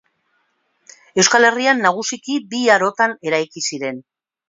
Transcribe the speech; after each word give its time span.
Euskal 1.25 1.47
Herrian 1.51 1.85
nagusiki 1.89 2.41
bi 2.55 2.65
arotan 2.79 3.17
eraiki 3.31 3.69
ziren. 3.71 4.07